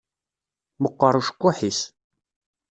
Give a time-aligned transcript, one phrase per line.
[0.81, 1.79] Meqqeṛ ucekkuḥ-is.